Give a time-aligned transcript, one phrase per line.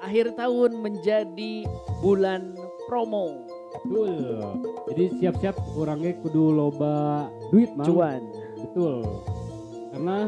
[0.00, 1.64] akhir tahun menjadi
[2.00, 3.44] bulan promo
[3.80, 4.60] Betul.
[4.90, 7.86] Jadi siap-siap orangnya kudu loba duit mang.
[7.86, 8.20] cuan
[8.58, 9.06] Betul.
[9.90, 10.18] Karena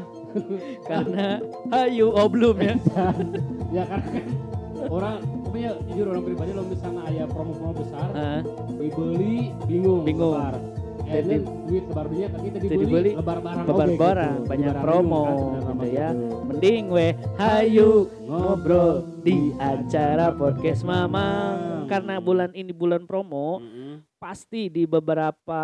[0.88, 1.26] karena
[1.68, 2.74] hayu oh belum ya
[3.76, 4.24] ya karena kan
[4.88, 8.40] orang pokoknya jujur orang pribadi lo misalnya ayah promo-promo besar Ah,
[8.72, 10.32] dibeli bingung Bingung.
[10.32, 10.54] lebar.
[11.12, 14.48] Jadi- Jadi duit lebar duitnya tapi tadi dibeli beli, lebar barang lebar oge barang, gitu.
[14.48, 16.08] banyak barang promo, kan gitu ya.
[16.10, 16.26] gitu.
[16.42, 17.90] mending weh hayu
[18.22, 24.00] ngobrol di acara podcast mamang karena bulan ini bulan promo Mm-mm.
[24.16, 25.62] pasti di beberapa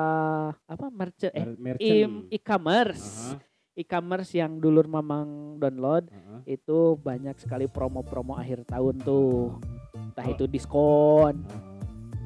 [0.52, 2.29] apa merchant eh merchant.
[2.29, 3.41] e-commerce Aha,
[3.74, 6.45] e-commerce yang dulur mamang download aha.
[6.45, 9.57] itu banyak sekali promo-promo akhir tahun tuh
[9.95, 11.77] entah Kalau- itu diskon Aha.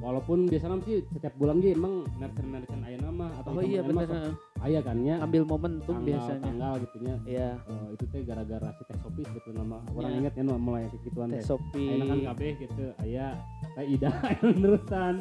[0.03, 4.11] Walaupun biasanya sih setiap bulan gitu emang merchant-merchant aya nama atau oh iya bener.
[4.11, 5.17] mah aya kan ya.
[5.23, 6.43] Ambil momentum tanggal, biasanya.
[6.43, 7.17] tanggal gitu ya.
[7.25, 7.55] Eh,
[7.95, 9.79] itu teh gara-gara si teh sopi gitu nama.
[9.95, 10.19] Orang Ya.
[10.19, 12.85] inget ya nu mulai kayak gituan teh sopi Ayeuna kan kabeh gitu.
[12.99, 13.27] Aya
[13.73, 14.11] teh Ida
[14.43, 15.15] yang nerusan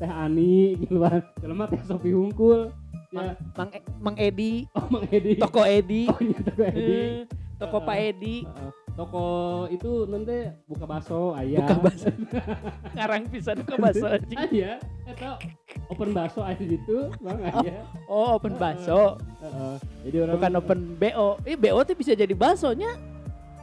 [0.00, 1.20] teh Ani gitu kan.
[1.38, 2.72] Jelema teh Sopi Hungkul.
[3.12, 3.36] Ya.
[3.52, 4.64] Mang E- mang Edi.
[4.72, 5.36] Oh Mang Edi.
[5.36, 6.08] Toko Edi.
[6.08, 6.88] Oh iya toko Edi.
[6.88, 7.12] Eh,
[7.60, 8.36] toko Pak Edi.
[8.42, 8.70] Heeh.
[8.92, 9.24] Toko
[9.72, 12.08] itu nanti buka bakso aya buka bakso.
[12.96, 14.38] Ngarang pisan buka bakso anjing.
[14.38, 14.72] aya
[15.08, 15.40] eta
[15.88, 19.16] open bakso aya di situ bang aya oh open bakso.
[19.40, 19.76] Heeh.
[20.08, 22.92] jadi orang bukan open BO eh BO tuh bisa jadi baksonya.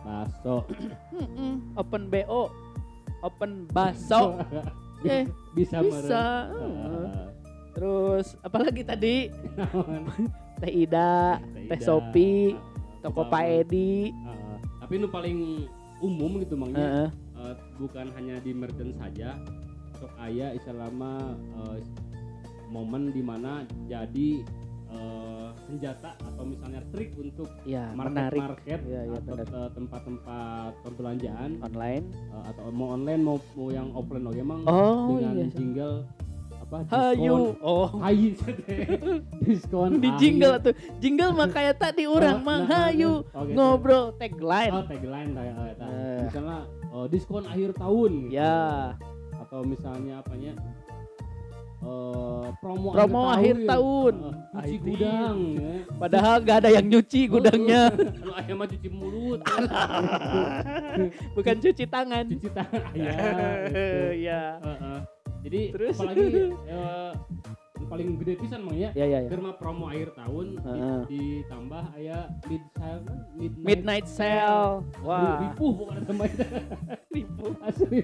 [0.02, 0.66] Bakso.
[1.14, 2.50] Mm-mm, open BO
[3.22, 4.34] open bakso.
[5.00, 5.24] Eh
[5.56, 6.52] bisa bisa.
[6.52, 7.08] Heeh.
[7.72, 9.32] terus apalagi tadi?
[10.60, 11.80] Teh Ida teh.
[11.80, 12.52] Sopi
[13.00, 13.24] toko.
[13.32, 14.12] Pak Edi.
[14.12, 14.39] Heeh.
[14.90, 15.70] Tapi nu paling
[16.02, 17.09] umum gitu mangnya Heeh.
[17.45, 19.38] eh, bukan hanya di merchant saja
[20.02, 21.78] sok aya selama eh,
[22.73, 24.42] momen di mana jadi
[24.90, 28.42] eh, senjata atau misalnya trik untuk ya market menarik.
[28.42, 31.62] market Iya, iya, atau tempat-tempat perbelanjaan.
[31.62, 32.10] Online.
[32.10, 35.54] Eh, atau mau online mau mau yang offline oke emang oh dengan iya.
[35.54, 36.02] jingle
[36.70, 36.86] apa?
[36.94, 37.58] Hayu.
[37.59, 37.89] Oh.
[38.06, 38.38] Hayu
[39.42, 40.73] diskon di jingle tuh.
[41.02, 42.60] Jingle mah kayak tadi orang Oh, mah.
[42.61, 43.26] nah, hayu.
[43.26, 43.58] oh, gitu.
[43.58, 44.71] ngobrol tagline.
[44.71, 45.86] Oh tagline kayak oh, eta.
[45.89, 46.20] Eh.
[46.30, 46.58] misalnya
[46.94, 48.38] oh, diskon akhir tahun gitu.
[48.38, 48.94] ya.
[49.42, 50.54] Atau misalnya apanya?
[51.80, 54.14] Eh promo, Promo akhir tahun.
[54.20, 54.80] Eh, cuci Akhir.
[54.83, 55.71] gudang ya.
[55.95, 57.83] padahal gak ada yang nyuci gudangnya.
[58.20, 59.39] Anu aya mah cuci mulut.
[61.39, 62.27] Bukan cuci tangan.
[62.27, 63.15] Cuci tangan aya
[63.64, 63.95] gitu.
[64.20, 64.44] ya.
[64.60, 64.89] Heeh.
[65.42, 65.95] Jadi Terus?
[65.95, 66.26] apalagi
[67.80, 68.92] yang paling gede pisan mah ya.
[68.92, 71.00] Ya ya ya Germa promo akhir tahun di- Heeh.
[71.08, 73.02] ditambah aya mid sale
[73.33, 74.83] midnight, midnight sale.
[75.00, 75.39] Wah.
[75.42, 76.44] ripuh bukan sama itu.
[77.16, 78.00] Ribu asli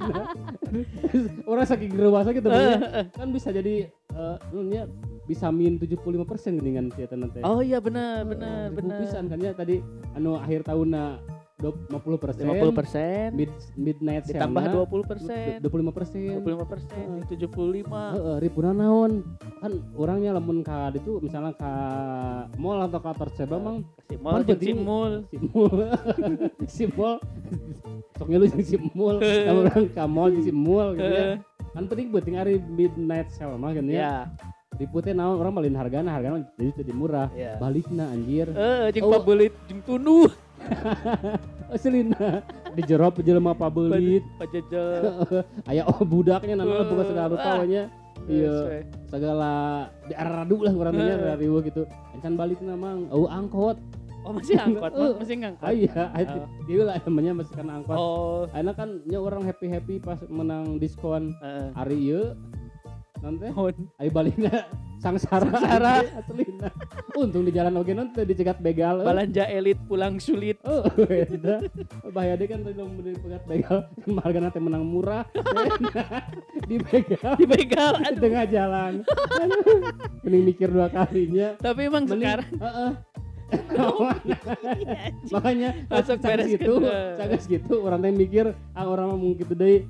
[1.52, 2.80] orang saking gerewasa gitu ya.
[3.12, 4.88] kan bisa jadi eh nunya
[5.26, 7.44] bisa min 75 persen dengan siatan nanti.
[7.44, 8.98] Oh iya benar benar Ribu benar.
[9.04, 9.52] pisan kan ya.
[9.52, 9.84] Tadi
[10.16, 10.90] anu akhir tahun
[11.72, 12.44] 50 persen.
[12.46, 13.28] 50 persen.
[13.34, 15.54] Mid midnight ditambah 20 persen.
[15.64, 16.42] 25 persen.
[16.44, 19.12] 25 persen 75 Heeh, ribuan naon.
[19.64, 21.74] Kan orangnya lamun ka itu misalnya ka
[22.60, 23.82] mall atau ka Torseba mang.
[24.06, 25.78] Si mall Kan si mall si mall.
[26.68, 27.18] Si mall.
[28.16, 29.18] Sok ngeluh jeung si mall.
[29.22, 31.28] Lamun orang ka mall si mall gitu ya.
[31.76, 33.96] Kan penting penting hari midnight sale mah kan ya.
[33.96, 34.14] Ya.
[34.76, 37.28] Ributnya naon orang malin hargana hargana jadi jadi murah.
[37.32, 37.56] Ya.
[37.56, 38.52] Balikna anjir.
[38.52, 39.12] Eh jeung Oh.
[39.16, 40.28] pabelit jeung tunduh
[41.72, 42.44] Aslina
[42.76, 44.24] di jerop jelema pabelit.
[44.38, 45.26] Pajajal
[45.70, 47.66] aya oh budaknya namanya bukan segala rupa ah.
[47.66, 47.84] nya
[48.26, 49.52] iya segala
[50.10, 51.84] di aradu lah kurang dari riwo gitu.
[52.18, 53.78] Encan balik namang oh angkot.
[54.26, 55.66] Oh masih angkot masih ngangkot?
[55.66, 56.50] Ah iya Oh.
[56.66, 57.98] dia lah namanya masih kan angkot.
[57.98, 58.50] Oh.
[58.58, 61.38] Aina kan nya orang happy happy pas menang diskon.
[61.46, 62.34] Eh, hari ieu
[63.24, 63.50] nanti
[63.98, 65.96] ayo baliknya sangsara Sangsara.
[66.20, 66.70] aslina
[67.16, 71.62] untung di jalan oge nanti dicegat begal balanja elit pulang sulit Oh, beda.
[72.10, 73.86] Bahaya deh kan tadi beli pegat begal,
[74.18, 75.22] harga nanti menang murah,
[76.70, 78.94] di begal di aduh tengah jalan.
[80.26, 81.54] Mending mikir dua kalinya.
[81.62, 82.50] tapi emang Mending, sekarang.
[84.26, 85.14] Iya, anjing.
[85.30, 86.74] Makanya Masuk beres gitu,
[87.14, 89.86] sagas gitu orang teh mikir, ah orang mah mungkin gitu deh.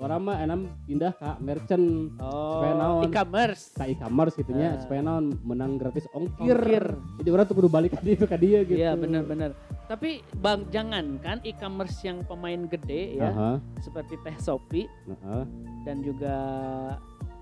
[0.00, 3.02] Orang mah enam pindah ke merchant, Supaya oh naon?
[3.04, 4.80] e-commerce ke e-commerce gitu nya, Ah.
[4.80, 6.56] supaya naon menang gratis ongkir.
[6.56, 6.84] Ongkir.
[7.20, 8.80] Jadi orang tuh kudu balik ke itu ke dia gitu.
[8.80, 9.52] Iya benar-benar.
[9.84, 13.50] Tapi bang jangan kan e-commerce yang pemain gede ya Aha,
[13.82, 15.44] seperti Teh Shopee aha.
[15.84, 16.34] dan juga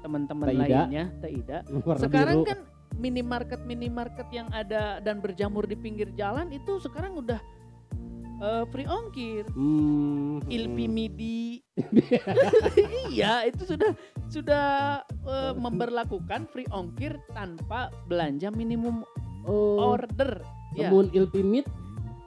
[0.01, 1.63] teman-teman lainnya Teh Ida.
[1.87, 2.49] Warna Sekarang biru.
[2.51, 2.59] kan
[2.99, 7.39] minimarket minimarket yang ada dan berjamur di pinggir jalan itu sekarang udah
[8.41, 9.47] eh, free ongkir.
[9.53, 10.95] Hmm, Ilpi hmm.
[10.95, 11.63] Midi.
[13.15, 13.93] iya, itu sudah
[14.29, 14.67] sudah
[15.07, 19.07] eh, memberlakukan free ongkir tanpa belanja minimum
[19.49, 20.45] Oh, order.
[20.77, 20.93] Ya.
[20.93, 21.65] Namun ilpimit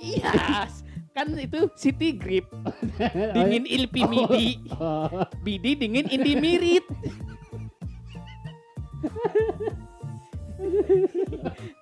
[0.02, 0.66] Iya,
[1.14, 2.50] kan itu city grip.
[3.38, 4.58] Dingin ilpi midi.
[4.74, 6.82] Oh, bidi dingin indi mirit.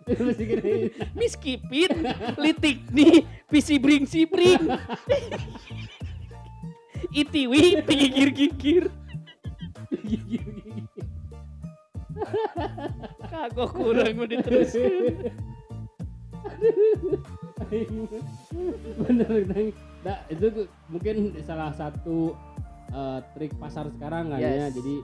[0.10, 0.72] Masih gini.
[1.16, 1.92] miskipin
[2.40, 4.60] litik nih pisi bring si bring
[7.12, 8.86] itiwi gigir gigir
[13.30, 15.32] kagok kurang mau diterusin
[19.06, 19.70] bener Neng.
[20.02, 22.34] Nah, itu mungkin salah satu
[22.90, 24.74] eh, trik pasar sekarang kan ya Yes.
[24.74, 24.96] jadi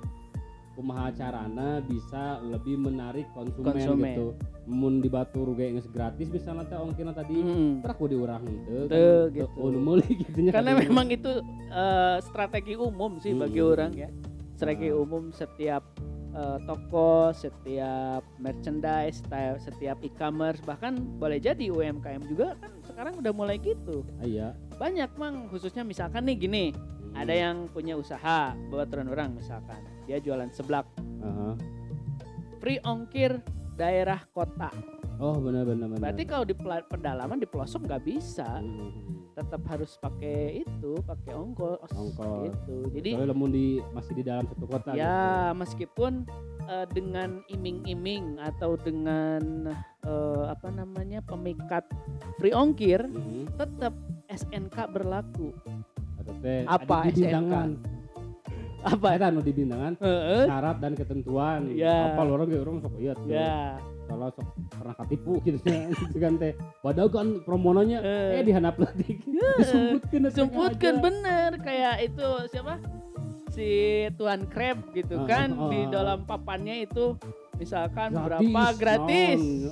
[0.76, 4.12] kumaha carana bisa lebih menarik konsumen, Konsumen.
[4.12, 4.28] gitu
[4.66, 7.80] mun di batur ge geus gratis misalnya teh ongkirna tadi Hmm.
[7.80, 9.48] terus aku diurang henteu Teu, gitu.
[9.56, 9.72] oh
[10.22, 10.84] gitu karena kan.
[10.84, 11.32] memang itu
[11.70, 13.72] eh, strategi umum sih bagi Hmm.
[13.72, 14.10] orang ya
[14.54, 15.00] strategi Ah.
[15.00, 15.84] umum setiap
[16.32, 23.32] eh, toko setiap merchandise setiap, setiap e-commerce bahkan boleh jadi UMKM juga kan sekarang udah
[23.32, 26.66] mulai gitu Ah, iya banyak mang khususnya misalkan nih gini.
[27.16, 30.86] Ada yang punya usaha buat orang misalkan dia jualan seblak
[31.24, 31.56] Aha.
[32.60, 33.40] free ongkir
[33.76, 34.70] daerah kota
[35.18, 39.24] oh benar benar benar berarti kalau di pedalaman di pelosok nggak bisa Hmm.
[39.36, 42.48] tetap harus pakai itu pakai ongkos, Ongkos.
[42.48, 45.04] gitu jadi lamun di masih di dalam satu kota gitu.
[45.04, 46.24] ya meskipun
[46.72, 49.76] eh, dengan iming-iming atau dengan
[50.08, 51.84] eh, apa namanya pemikat
[52.40, 53.20] free ongkir gitu.
[53.20, 53.60] Mhm.
[53.60, 53.92] tetap
[54.32, 55.52] SNK berlaku
[56.40, 57.22] teh Apa di SNK?
[57.22, 57.70] bintangan.
[58.86, 59.08] Apa?
[59.12, 59.94] Eta nu di bintangan.
[59.98, 60.44] Heeh.
[60.46, 61.60] syarat dan ketentuan.
[61.74, 62.14] Ya.
[62.14, 63.28] apa orang ge orang sok iya tuh.
[63.28, 63.82] Ya.
[64.06, 66.54] Kalau sok pernah katipu gitu ya gitu kan teh.
[66.80, 68.38] Padahal kan promononya Eh.
[68.38, 69.18] eh dihanap lagi.
[69.60, 71.58] Disebutkan disebutkan bener.
[71.60, 72.78] Kayak itu siapa?
[73.48, 73.70] Si
[74.14, 75.90] Tuan Crab gitu Ah, kan ah, di ah.
[75.90, 77.16] dalam papannya itu
[77.56, 78.62] misalkan berapa?
[78.76, 79.72] Gratis.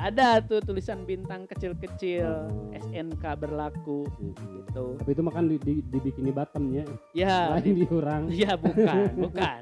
[0.00, 2.24] Ada tuh tulisan bintang kecil-kecil.
[2.48, 2.72] Oh.
[2.88, 4.08] SNK berlaku.
[4.18, 4.84] Gitu.
[4.96, 7.56] Tapi itu makan di, di, dibikin di bottomnya ya.
[7.56, 8.22] Lain diurang.
[8.40, 9.60] Ya bukan bukan.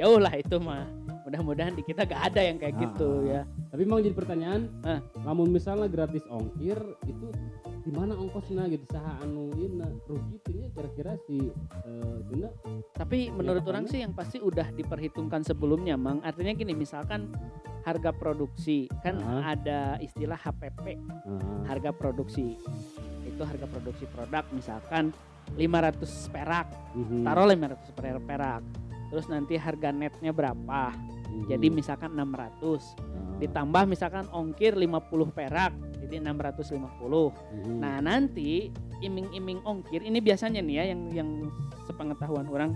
[0.00, 0.88] Jauh lah itu mah.
[1.24, 3.28] Mudah-mudahan di kita gak ada yang kayak Ah, gitu ah.
[3.28, 3.40] ya.
[3.72, 5.00] Tapi memang jadi pertanyaan Ah.
[5.24, 7.26] namun misalnya gratis ongkir itu
[7.84, 11.52] di mana ongkosnya gitu saha anu ina rugi tuh nya kira-kira si
[12.32, 12.48] guna
[12.96, 16.24] tapi menurut orang sih yang pasti udah diperhitungkan sebelumnya mang.
[16.24, 17.28] Artinya gini misalkan
[17.84, 19.52] harga produksi kan Ah.
[19.52, 20.96] ada istilah HPP
[21.28, 22.56] ah, harga produksi.
[23.28, 25.12] Itu harga produksi produk misalkan
[25.60, 26.72] 500 perak.
[26.96, 28.62] Mhm, taruh 500 per- perak.
[29.12, 30.82] Terus nanti harga netnya berapa
[31.50, 32.80] jadi misalkan 600 ah,
[33.42, 35.72] ditambah misalkan ongkir 50 perak
[36.04, 38.70] jadi 650 mhm, nah nanti
[39.04, 41.30] iming-iming ongkir ini biasanya nih ya yang yang
[41.84, 42.72] sepengetahuan orang.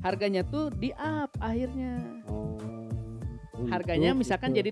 [0.00, 2.19] Harganya tuh di up akhirnya
[3.60, 4.58] oh, harganya untuk misalkan itu.
[4.58, 4.70] jadi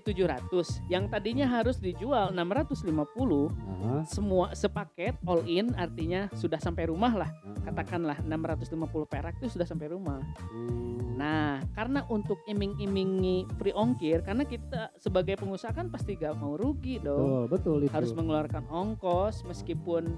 [0.49, 7.12] 700 yang tadinya harus dijual 650 Aha, semua sepaket all in artinya sudah sampai rumah
[7.12, 7.31] lah.
[7.31, 10.20] Aha, katakanlah 650 perak itu sudah sampai rumah.
[10.40, 16.56] Hmm, nah karena untuk iming-imingi free ongkir karena kita sebagai pengusaha kan pasti gak mau
[16.56, 17.49] rugi dong.
[17.49, 17.93] Betul betul itu.
[17.93, 20.17] Harus mengeluarkan ongkos meskipun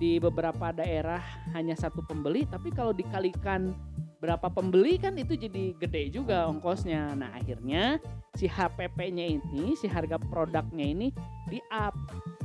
[0.00, 1.20] di beberapa daerah
[1.52, 3.76] hanya satu pembeli tapi kalau dikalikan
[4.20, 7.16] berapa pembeli kan itu jadi gede juga ongkosnya.
[7.16, 7.96] Nah akhirnya
[8.32, 11.08] si HPP-nya ini si harga produknya ini
[11.46, 11.96] di up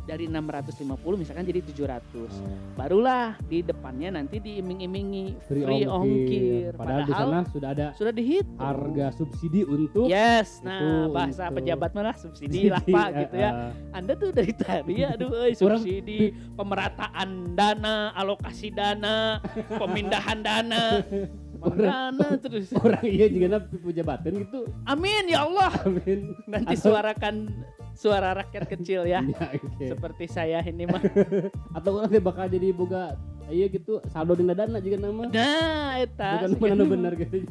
[0.02, 0.82] dari 650
[1.16, 2.30] misalkan jadi 700 Oh,
[2.74, 5.90] barulah di depannya nanti diiming-imingi free, free, ongkir.
[5.90, 6.72] ongkir.
[6.76, 11.58] padahal, di sana sudah ada sudah dihitung harga subsidi untuk Yes, itu nah bahasa untuk-
[11.60, 13.50] pejabat malah subsidi lah Pak gitu ya.
[13.52, 16.22] eh, Anda tuh dari tadi aduh Orang- subsidi,
[16.56, 19.42] pemerataan dana, alokasi dana,
[19.72, 21.02] pemindahan dana,
[21.72, 22.70] dana terus.
[22.84, 25.72] orang iya juga pejabatan gitu Amin ya Allah.
[25.82, 27.50] amin Nanti Atau- suarakan
[27.96, 29.24] suara rakyat kecil ya.
[29.32, 29.86] Ya, oke.
[29.88, 31.00] Seperti saya ini mah.
[31.78, 36.50] atau orang teh bakal jadi boga iya gitu saldo dina dana juga nama Nah, eta
[36.50, 36.90] bukan kan.
[36.90, 37.46] benar gitu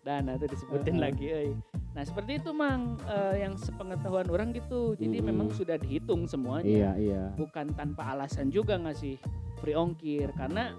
[0.00, 1.02] dana tuh disebutin Heeh.
[1.02, 1.50] lagi euy.
[1.90, 4.94] Nah, seperti itu Mang eh, yang sepengetahuan orang gitu.
[4.94, 5.26] Jadi Mm-mm.
[5.26, 6.68] memang sudah dihitung semuanya.
[6.68, 9.18] iya iya bukan tanpa alasan juga ngasih
[9.58, 10.76] free ongkir karena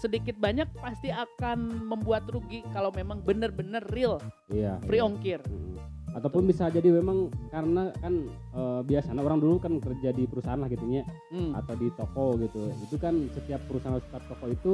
[0.00, 4.16] sedikit banyak pasti akan membuat rugi kalau memang benar-benar real
[4.48, 5.04] iya free iya.
[5.04, 5.40] ongkir.
[5.44, 5.76] Mm.
[6.10, 8.14] ataupun bisa jadi memang karena kan
[8.50, 11.54] eh, biasanya orang dulu kan kerja di perusahaan lah gitu nya Hmm.
[11.54, 14.72] atau di toko gitu itu kan setiap perusahaan atau setiap toko itu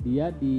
[0.00, 0.56] dia di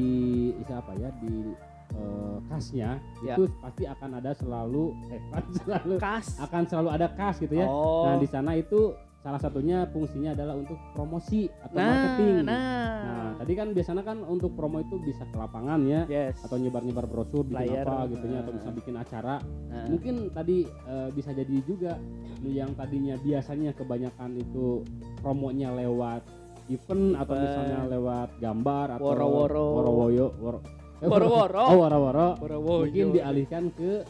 [0.61, 1.55] siapa ya di
[1.91, 3.33] eh, kasnya Ya.
[3.33, 5.21] itu pasti akan ada selalu eh
[5.57, 6.37] selalu Kas.
[6.37, 8.05] akan selalu ada kas gitu ya Oh.
[8.05, 8.93] nah di sana itu
[9.25, 12.35] salah satunya fungsinya adalah untuk promosi atau Nah, marketing.
[12.45, 12.53] nah.
[13.01, 16.45] Nah, tadi kan biasanya kan untuk promo itu bisa ke lapangan ya yes.
[16.45, 17.89] atau nyebar-nyebar brosur bikin Flyer.
[17.89, 18.57] apa gitu ya atau Nah.
[18.61, 19.35] bisa bikin acara.
[19.65, 21.97] Nah, Mungkin tadi eh, bisa jadi juga
[22.45, 24.85] yang tadinya biasanya kebanyakan itu
[25.17, 26.21] promonya lewat
[26.69, 29.65] event atau misalnya lewat gambar atau Woro-woro.
[29.73, 30.59] woro-woyo woro
[31.01, 31.63] eh, Woro-woro.
[31.73, 32.85] oh woro-woro Woro-woro.
[32.85, 34.05] mungkin dialihkan ke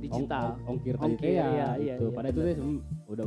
[0.00, 0.56] digital.
[0.64, 1.68] ong- ong- ongkir tadi ya, iya, iya,
[2.00, 2.04] gitu.
[2.08, 2.48] iya, Pada itu benar.
[2.48, 3.24] teh sem- udah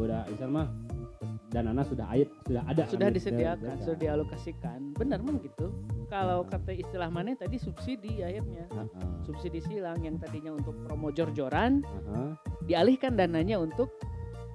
[1.48, 4.80] danana sudah ait sudah ada sudah kan, disediakan, sudah- sudah dialokasikan.
[4.94, 5.72] Benar mah gitu.
[6.06, 8.68] Kalau kata istilah mana tadi subsidi akhirnya.
[8.68, 8.88] Heeh,
[9.24, 12.30] Subsidi silang yang tadinya untuk promo jor-joran heeh,
[12.66, 13.92] dialihkan dananya untuk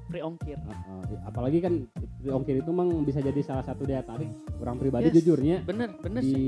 [0.04, 0.56] free ongkir.
[0.58, 1.20] heeh.
[1.24, 5.16] apalagi kan di ongkir itu memang bisa jadi salah satu daya tarik orang pribadi Yes.
[5.18, 6.44] jujurnya Bener, bener di sih.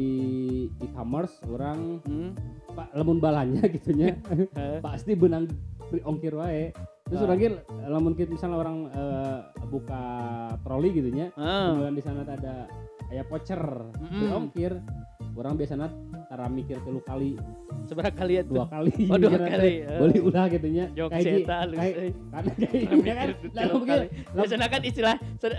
[0.83, 2.33] e-commerce orang Hmm.
[2.69, 4.17] pak lemun balanya gitunya
[4.85, 5.49] pasti benang
[5.87, 6.73] free ongkir wae
[7.17, 7.37] terus Ah.
[7.37, 7.49] ge
[7.87, 10.03] lamun kita misalnya orang eh, buka
[10.61, 12.67] troli gitunya ah, kemudian di sana ada
[13.05, 13.61] kayak voucher
[14.01, 14.39] free Mm-mm.
[14.41, 14.73] ongkir
[15.35, 15.91] orang biasanya
[16.25, 17.35] tara mikir telu kali
[17.85, 18.55] seberapa kali ya tuh?
[18.55, 19.99] dua kali Oh, dua kali, teh, eh.
[19.99, 21.27] boli ulah gitunya Jok Kayak
[21.75, 22.13] kayak- eh.
[22.25, 24.07] karena kayak gini mikir kan ge kali.
[24.33, 25.17] Biasanya kan istilah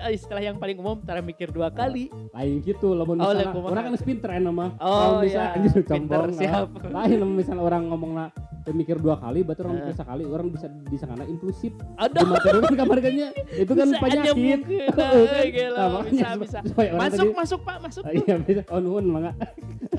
[0.10, 2.08] istilah yang paling umum tara mikir dua kali.
[2.32, 5.54] lain gitu lamun Oh, misalnya orang kan pinter enak mah Oh, iya.
[5.54, 5.84] anjir Pinter,
[6.24, 6.68] combong siap.
[6.72, 6.90] ah.
[6.96, 8.30] lain misalnya orang ngomong lah
[8.68, 12.74] mikir dua kali berarti orang mikir sekali orang bisa bisa karena inklusif di materi kan
[12.76, 15.46] kamarnya itu kan Bisa penyakit Heeh, kan?
[15.48, 16.60] gila, Nah, bisa, bisa.
[16.66, 18.02] masuk tadi- masuk Pak, masuk.
[18.02, 19.32] Ah, iya bisa oh nuhun mangga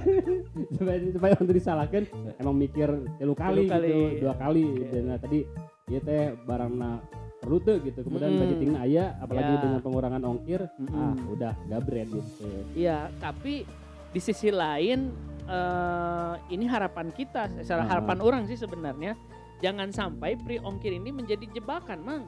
[0.76, 2.02] supaya supaya tadi disalahkan
[2.36, 3.86] emang mikir telu kali, kali.
[3.86, 4.88] gitu dua kali Iya.
[4.88, 5.38] dan nah, tadi
[5.86, 6.90] iya teh barangna
[7.36, 8.42] perlu tuh gitu kemudian Mm-mm.
[8.42, 9.60] budgetingnya aya apalagi Ya.
[9.60, 10.90] dengan pengurangan ongkir Mm-mm.
[10.92, 13.62] ah udah gabret gitu Iya, tapi
[14.08, 15.12] di sisi lain
[15.46, 19.14] eh ini harapan kita, secara harapan orang sih sebenarnya
[19.56, 22.24] jangan sampai free ongkir ini menjadi jebakan, Mang.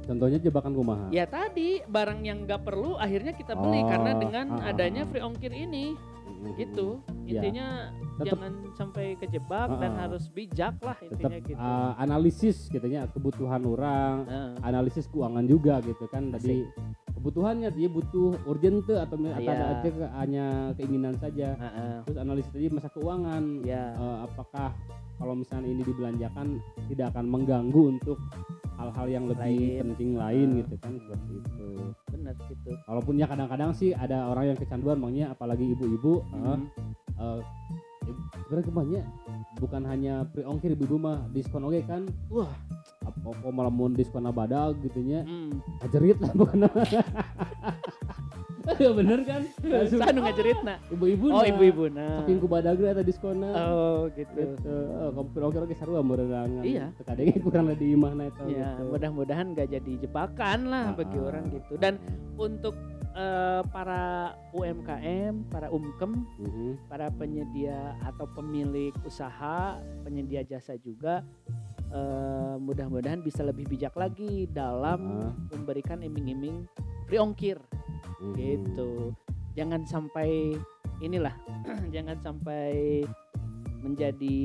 [0.00, 4.46] contohnya jebakan kumaha Ya tadi barang yang nggak perlu akhirnya kita beli Oh, karena dengan
[4.56, 5.94] ah, adanya free ongkir ini
[6.26, 6.56] Mm-mm.
[6.56, 6.98] gitu.
[7.24, 7.38] Ya.
[7.38, 7.66] Intinya
[8.16, 10.00] Tetep- jangan sampai kejebak dan Ah, ah.
[10.04, 11.54] harus bijak lah tetap intinya gitu.
[11.54, 16.64] uh, analisis gitu ya kebutuhan orang Nah, analisis keuangan juga gitu kan tadi
[17.20, 19.52] kebutuhannya dia butuh urgent atau atau Iya.
[19.52, 21.96] ada aja ke- hanya keinginan saja ah, ah.
[22.02, 24.72] terus analisis tadi masa keuangan ya, eh, apakah
[25.14, 26.56] kalau misalnya ini dibelanjakan
[26.88, 28.16] tidak akan mengganggu untuk
[28.74, 29.92] hal-hal yang lebih Lain.
[29.92, 30.56] penting lain Ah.
[30.64, 31.68] gitu kan seperti itu
[32.10, 32.70] benar gitu.
[32.86, 36.60] walaupun ya kadang-kadang sih ada orang yang kecanduan makanya apalagi ibu-ibu eh, Mhm.
[37.20, 37.40] eh,
[38.02, 42.50] sebenarnya kebanyakan bukan hanya pre ongkir ibu-ibu mah diskon oke kan Wah.
[43.00, 45.60] apa kok malah mau diskon badag gitu nya Hmm.
[45.80, 46.64] ajerit lah bukan
[48.78, 50.74] ya bener kan Langsung, Sanu ngajeritna.
[50.88, 52.22] ibu-ibu Oh, ibu-ibu nah.
[52.22, 54.36] saking ku badag ada diskona Oh, gitu.
[54.36, 54.74] gitu
[55.10, 55.10] oh,
[55.42, 56.92] ongkir oke sarua merenangan Iya.
[56.94, 58.82] terkadang kurang ada di imahna itu Ya, gitu.
[58.90, 61.26] mudah-mudahan gak jadi jebakan lah Ah, bagi ah.
[61.26, 61.72] orang gitu.
[61.76, 61.98] Dan
[62.36, 62.74] untuk
[63.12, 64.02] eh, para
[64.52, 66.86] UMKM, para umkem, Mhm.
[66.86, 71.22] para penyedia atau pemilik usaha, penyedia jasa juga
[71.90, 75.34] eh, mudah-mudahan bisa lebih bijak lagi dalam Ah.
[75.50, 76.62] memberikan iming-iming
[77.04, 77.58] free ongkir
[78.22, 78.34] Mhm.
[78.38, 79.10] gitu.
[79.58, 80.54] Jangan sampai
[81.02, 81.34] inilah,
[81.94, 83.02] jangan sampai
[83.82, 84.38] menjadi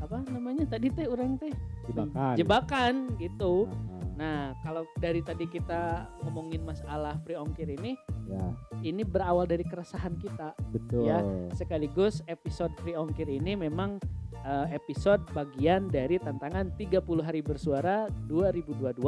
[0.00, 1.52] apa namanya tadi teh orang teh
[1.84, 3.68] jebakan jebakan gitu.
[3.68, 3.93] Ah, ah.
[4.14, 7.98] Nah, kalau dari tadi kita ngomongin masalah free ongkir ini,
[8.30, 8.54] ya
[8.86, 10.54] ini berawal dari keresahan kita.
[10.70, 11.18] betul Ya.
[11.54, 13.98] Sekaligus episode free ongkir ini memang
[14.44, 19.02] eh, episode bagian dari tantangan 30 hari bersuara 2022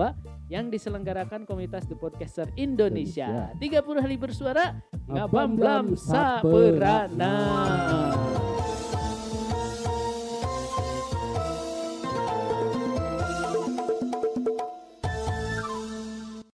[0.51, 3.55] yang diselenggarakan komunitas The Podcaster Indonesia.
[3.63, 4.75] 30 hari bersuara
[5.07, 7.35] ngabam blam saperana.